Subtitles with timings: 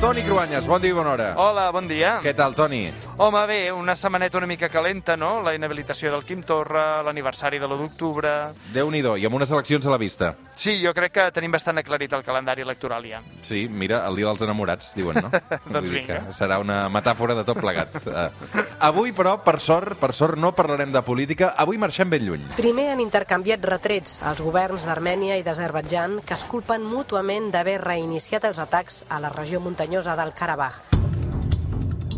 [0.00, 1.24] Toni Cruanyes, bon dia i bona hora.
[1.36, 2.14] Hola, bon dia.
[2.24, 2.86] Què tal, Toni?
[3.22, 5.42] Home, bé, una setmaneta una mica calenta, no?
[5.42, 8.30] La inhabilitació del Quim Torra, l'aniversari de l'1 d'octubre...
[8.72, 10.30] déu nhi i amb unes eleccions a la vista.
[10.56, 13.20] Sí, jo crec que tenim bastant aclarit el calendari electoral ja.
[13.44, 15.28] Sí, mira, el dia dels enamorats, diuen, no?
[15.74, 16.22] doncs vinga.
[16.32, 17.98] serà una metàfora de tot plegat.
[18.06, 18.54] Uh,
[18.88, 22.46] avui, però, per sort, per sort no parlarem de política, avui marxem ben lluny.
[22.56, 28.48] Primer han intercanviat retrets als governs d'Armènia i d'Azerbaidjan que es culpen mútuament d'haver reiniciat
[28.48, 30.99] els atacs a la regió muntanyosa del Karabakh.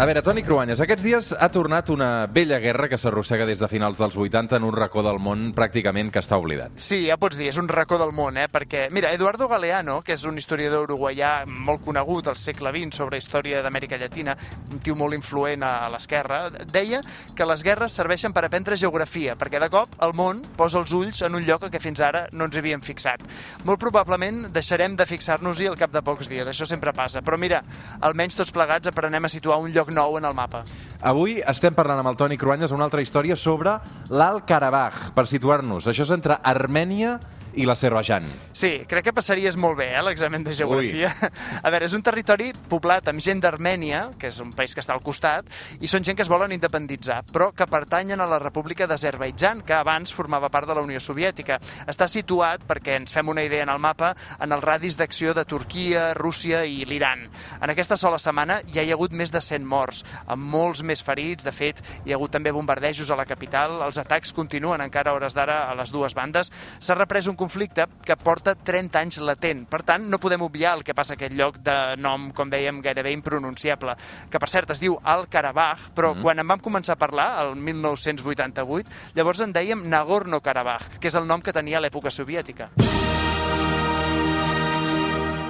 [0.00, 3.68] A veure, Toni Cruanyes, aquests dies ha tornat una vella guerra que s'arrossega des de
[3.68, 6.78] finals dels 80 en un racó del món pràcticament que està oblidat.
[6.80, 8.46] Sí, ja pots dir, és un racó del món, eh?
[8.48, 13.18] Perquè, mira, Eduardo Galeano, que és un historiador uruguaià molt conegut al segle XX sobre
[13.20, 14.38] història d'Amèrica Llatina,
[14.72, 16.38] un tio molt influent a l'esquerra,
[16.72, 17.02] deia
[17.36, 21.20] que les guerres serveixen per aprendre geografia, perquè de cop el món posa els ulls
[21.28, 23.20] en un lloc que fins ara no ens havíem fixat.
[23.68, 27.20] Molt probablement deixarem de fixar-nos-hi al cap de pocs dies, això sempre passa.
[27.20, 27.60] Però mira,
[28.00, 30.62] almenys tots plegats aprenem a situar un lloc nou en el mapa.
[31.00, 33.76] Avui estem parlant amb el Toni Cruanyes una altra història sobre
[34.10, 35.88] l'Alt Karabakh, per situar-nos.
[35.90, 37.18] Això és entre Armènia
[37.54, 38.26] i l'Azerbaijan.
[38.52, 41.10] Sí, crec que passaries molt bé, eh, l'examen de geografia.
[41.64, 44.94] A veure, és un territori poblat amb gent d'Armènia, que és un país que està
[44.94, 45.48] al costat,
[45.80, 49.74] i són gent que es volen independitzar, però que pertanyen a la República d'Azerbaidjan, que
[49.76, 51.58] abans formava part de la Unió Soviètica.
[51.90, 55.44] Està situat, perquè ens fem una idea en el mapa, en el radis d'acció de
[55.48, 57.26] Turquia, Rússia i l'Iran.
[57.60, 61.02] En aquesta sola setmana ja hi ha hagut més de 100 morts, amb molts més
[61.02, 61.46] ferits.
[61.46, 63.80] De fet, hi ha hagut també bombardejos a la capital.
[63.86, 66.52] Els atacs continuen encara a hores d'ara a les dues bandes.
[66.78, 69.64] S'ha reprès un conflicte que porta 30 anys latent.
[69.70, 72.82] Per tant, no podem obviar el que passa a aquest lloc de nom, com dèiem,
[72.84, 73.96] gairebé impronunciable,
[74.30, 76.24] que per cert es diu Al-Karabakh, però mm.
[76.24, 81.28] quan en vam començar a parlar, el 1988, llavors en dèiem Nagorno-Karabakh, que és el
[81.28, 82.70] nom que tenia a l'època soviètica.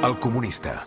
[0.00, 0.78] El comunista.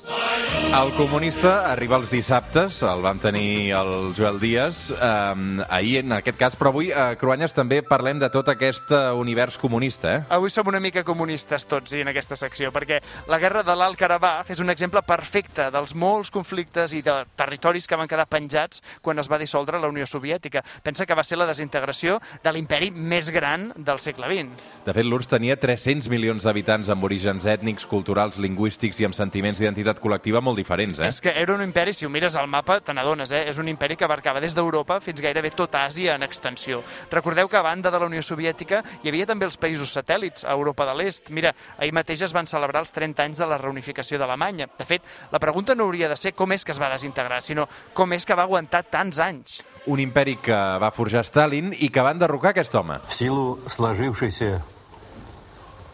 [0.73, 6.39] El comunista arriba els dissabtes, el vam tenir el Joel Díaz, eh, ahir en aquest
[6.39, 10.23] cas, però avui a Cruanyes també parlem de tot aquest eh, univers comunista, eh?
[10.33, 12.97] Avui som una mica comunistes tots sí, en aquesta secció, perquè
[13.29, 17.85] la guerra de l'Alt Karabakh és un exemple perfecte dels molts conflictes i de territoris
[17.85, 20.65] que van quedar penjats quan es va dissoldre la Unió Soviètica.
[20.81, 24.65] Pensa que va ser la desintegració de l'imperi més gran del segle XX.
[24.89, 29.61] De fet, l'URSS tenia 300 milions d'habitants amb orígens ètnics, culturals, lingüístics i amb sentiments
[29.61, 31.08] d'identitat col·lectiva molt diferents, eh?
[31.08, 33.44] És que era un imperi, si ho mires al mapa, te n'adones, eh?
[33.50, 36.82] És un imperi que abarcava des d'Europa fins gairebé tota Àsia en extensió.
[37.10, 40.52] Recordeu que a banda de la Unió Soviètica hi havia també els països satèl·lits a
[40.52, 41.30] Europa de l'Est.
[41.30, 44.68] Mira, ahir mateix es van celebrar els 30 anys de la reunificació d'Alemanya.
[44.78, 47.68] De fet, la pregunta no hauria de ser com és que es va desintegrar, sinó
[47.94, 49.62] com és que va aguantar tants anys.
[49.86, 53.00] Un imperi que va forjar Stalin i que va enderrocar aquest home.
[53.06, 54.62] В силу сложившейся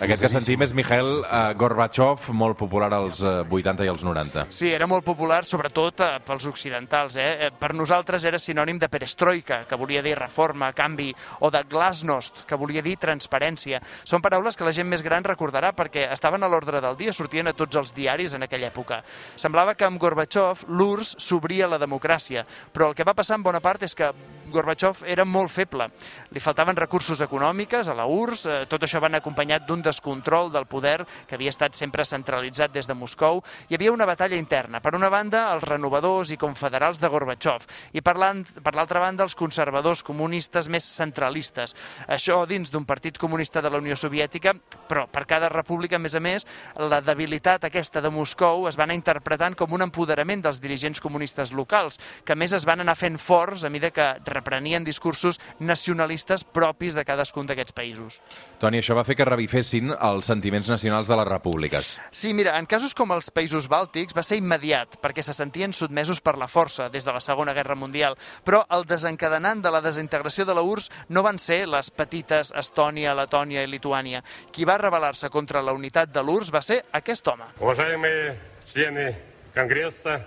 [0.00, 4.46] aquest que sentim és Mikhail eh, Gorbachev, molt popular als eh, 80 i als 90.
[4.48, 7.18] Sí, era molt popular, sobretot eh, pels occidentals.
[7.20, 7.26] Eh?
[7.48, 11.10] Eh, Per nosaltres era sinònim de perestroika, que volia dir reforma, canvi,
[11.44, 13.82] o de glasnost, que volia dir transparència.
[14.08, 17.52] Són paraules que la gent més gran recordarà perquè estaven a l'ordre del dia, sortien
[17.52, 19.02] a tots els diaris en aquella època.
[19.36, 23.60] Semblava que amb Gorbachev l'URSS s'obria la democràcia, però el que va passar en bona
[23.60, 24.14] part és que
[24.52, 25.88] Gorbachev era molt feble.
[26.30, 30.66] Li faltaven recursos econòmics a la URSS, eh, tot això van acompanyat d'un descontrol del
[30.66, 33.42] poder que havia estat sempre centralitzat des de Moscou.
[33.68, 34.80] Hi havia una batalla interna.
[34.80, 40.02] Per una banda, els renovadors i confederals de Gorbachev, i per l'altra banda, els conservadors
[40.02, 41.74] comunistes més centralistes.
[42.06, 44.54] Això dins d'un partit comunista de la Unió Soviètica,
[44.88, 48.84] però per cada república, a més a més, la debilitat aquesta de Moscou es va
[48.84, 53.18] anar interpretant com un empoderament dels dirigents comunistes locals, que més es van anar fent
[53.18, 58.19] forts a mesura que reprenien discursos nacionalistes propis de cadascun d'aquests països.
[58.59, 61.97] Toni, això va fer que revifessin els sentiments nacionals de les repúbliques.
[62.11, 66.21] Sí, mira, en casos com els països bàltics va ser immediat, perquè se sentien sotmesos
[66.21, 70.45] per la força des de la Segona Guerra Mundial, però el desencadenant de la desintegració
[70.45, 74.23] de la URSS no van ser les petites Estònia, Letònia i Lituània.
[74.51, 77.45] Qui va rebel·lar-se contra la unitat de l'URSS va ser aquest home.
[77.59, 78.35] Уважаемые
[78.65, 79.13] члены
[79.53, 80.25] Конгресса,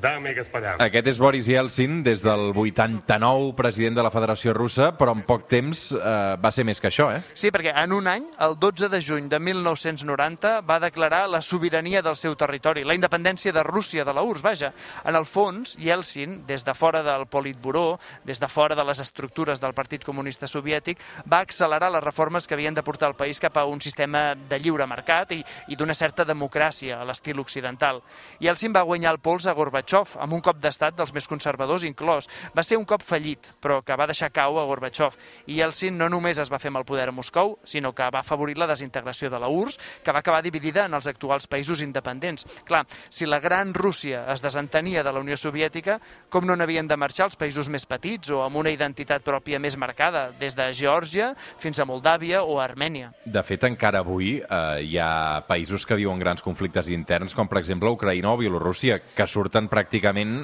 [0.00, 0.80] Dame Gasparyan.
[0.80, 5.44] Aquest és Boris Yeltsin, des del 89 president de la Federació Russa, però en poc
[5.50, 7.20] temps eh, va ser més que això, eh?
[7.36, 12.00] Sí, perquè en un any, el 12 de juny de 1990, va declarar la sobirania
[12.00, 14.72] del seu territori, la independència de Rússia, de la URSS, vaja.
[15.04, 19.60] En el fons, Yeltsin, des de fora del Politburó, des de fora de les estructures
[19.60, 23.60] del Partit Comunista Soviètic, va accelerar les reformes que havien de portar el país cap
[23.60, 28.00] a un sistema de lliure mercat i, i d'una certa democràcia a l'estil occidental.
[28.40, 31.84] Yeltsin va guanyar el pols a Gorbachev Gorbachev, amb un cop d'estat dels més conservadors
[31.84, 32.28] inclòs.
[32.54, 35.16] Va ser un cop fallit, però que va deixar cau a Gorbachev.
[35.50, 38.20] I Yeltsin no només es va fer amb el poder a Moscou, sinó que va
[38.20, 42.46] afavorir la desintegració de la URSS, que va acabar dividida en els actuals països independents.
[42.64, 45.98] Clar, si la gran Rússia es desentenia de la Unió Soviètica,
[46.30, 49.76] com no n'havien de marxar els països més petits o amb una identitat pròpia més
[49.76, 53.10] marcada, des de Geòrgia fins a Moldàvia o Armènia?
[53.24, 57.58] De fet, encara avui eh, hi ha països que viuen grans conflictes interns, com per
[57.58, 59.79] exemple Ucraïna o Bielorússia, que surten pràcticament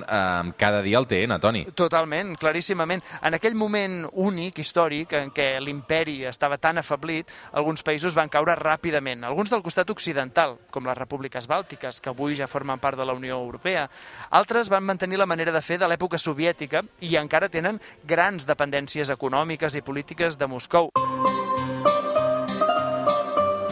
[0.07, 1.65] eh, cada dia al TN, Toni.
[1.75, 3.03] Totalment, claríssimament.
[3.23, 8.57] En aquell moment únic, històric, en què l'imperi estava tan afablit, alguns països van caure
[8.57, 13.05] ràpidament, alguns del costat occidental, com les repúbliques bàltiques, que avui ja formen part de
[13.05, 13.89] la Unió Europea.
[14.31, 19.11] Altres van mantenir la manera de fer de l'època soviètica i encara tenen grans dependències
[19.11, 20.91] econòmiques i polítiques de Moscou.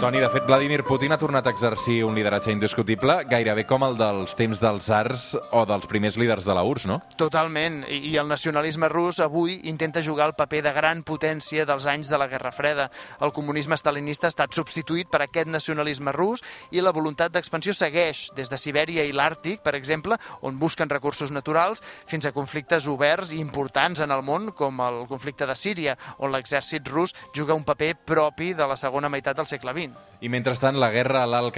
[0.04, 3.94] Toni, de fet, Vladimir Putin ha tornat a exercir un lideratge indiscutible, gairebé com el
[3.96, 6.98] dels temps dels zars o dels primers líders de la URSS, no?
[7.16, 11.86] Totalment, i i el nacionalisme rus avui intenta jugar el paper de gran potència dels
[11.88, 12.90] anys de la Guerra Freda.
[13.24, 18.26] El comunisme stalinista ha estat substituït per aquest nacionalisme rus i la voluntat d'expansió segueix,
[18.36, 23.32] des de Sibèria i l'Àrtic, per exemple, on busquen recursos naturals, fins a conflictes oberts
[23.32, 27.64] i importants en el món, com el conflicte de Síria, on l'exèrcit rus juga un
[27.64, 29.93] paper propi de la segona meitat del segle XX.
[30.24, 31.52] I mentrestant, la guerra a l'Alt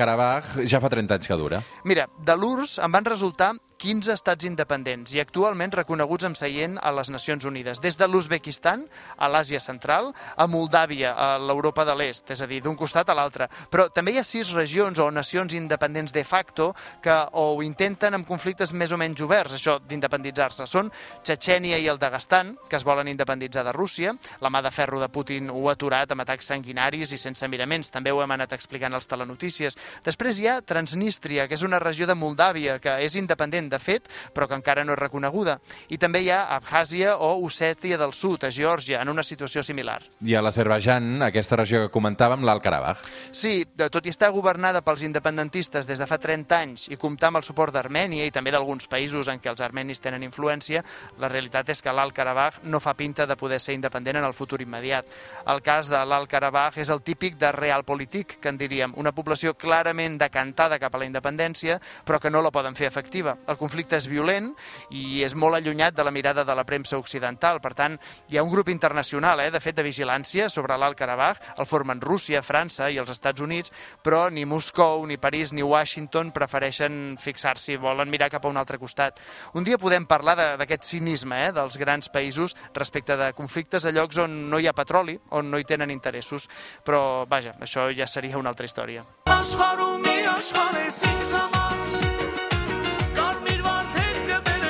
[0.67, 1.63] ja fa 30 anys que dura.
[1.85, 6.93] Mira, de l'URSS en van resultar 15 estats independents i actualment reconeguts amb seient a
[6.97, 8.87] les Nacions Unides, des de l'Uzbekistan
[9.19, 13.17] a l'Àsia Central, a Moldàvia, a l'Europa de l'Est, és a dir, d'un costat a
[13.17, 13.49] l'altre.
[13.71, 18.17] Però també hi ha sis regions o nacions independents de facto que o ho intenten
[18.17, 20.67] amb conflictes més o menys oberts, això d'independitzar-se.
[20.67, 20.91] Són
[21.23, 24.17] Txetxènia i el Dagestan, que es volen independitzar de Rússia.
[24.41, 27.93] La mà de ferro de Putin ho ha aturat amb atacs sanguinaris i sense miraments.
[27.93, 29.77] També ho hem anat explicant als telenotícies.
[30.05, 34.09] Després hi ha Transnistria, que és una regió de Moldàvia, que és independent de fet,
[34.35, 35.59] però que encara no és reconeguda.
[35.89, 40.01] I també hi ha Abkhàzia o Ossètia del Sud, a Geòrgia, en una situació similar.
[40.25, 43.07] I a l'Azerbaijan, aquesta regió que comentàvem, l'Alt Karabakh.
[43.31, 47.41] Sí, tot i estar governada pels independentistes des de fa 30 anys i comptar amb
[47.41, 50.83] el suport d'Armènia i també d'alguns països en què els armenis tenen influència,
[51.21, 54.35] la realitat és que l'Alt Karabakh no fa pinta de poder ser independent en el
[54.35, 55.07] futur immediat.
[55.47, 59.55] El cas de l'Alt Karabakh és el típic de realpolitik, que en diríem, una població
[59.55, 63.37] clarament decantada cap a la independència, però que no la poden fer efectiva.
[63.47, 64.53] El el conflicte és violent
[64.93, 67.61] i és molt allunyat de la mirada de la premsa occidental.
[67.65, 67.97] Per tant,
[68.29, 72.01] hi ha un grup internacional, eh, de fet, de vigilància sobre l'Alt Karabakh, el formen
[72.01, 73.73] Rússia, França i els Estats Units,
[74.05, 78.79] però ni Moscou, ni París, ni Washington prefereixen fixar-s'hi, volen mirar cap a un altre
[78.79, 79.21] costat.
[79.55, 84.19] Un dia podem parlar d'aquest cinisme eh, dels grans països respecte de conflictes a llocs
[84.19, 86.49] on no hi ha petroli, on no hi tenen interessos,
[86.85, 89.07] però vaja, això ja seria una altra història.
[89.27, 91.56] Oscar, umi aşkar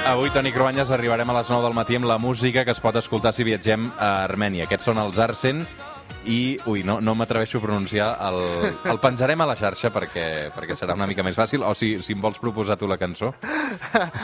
[0.07, 2.95] Avui, Toni Cruanyes, arribarem a les 9 del matí amb la música que es pot
[2.97, 4.65] escoltar si viatgem a Armènia.
[4.69, 5.65] Aquests són els Arsen
[6.31, 8.39] i, ui, no, no m'atreveixo a pronunciar, el,
[8.93, 12.15] el penjarem a la xarxa perquè, perquè serà una mica més fàcil, o si, si
[12.15, 13.33] em vols proposar tu la cançó,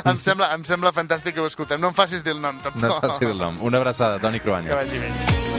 [0.07, 1.83] em, sembla, em sembla fantàstic que ho escoltem.
[1.83, 2.83] No em facis dir el nom, tampoc.
[2.87, 3.59] no et faci el nom.
[3.67, 4.75] Una abraçada, Toni Que Cruanyes.
[4.79, 5.52] vagi bé.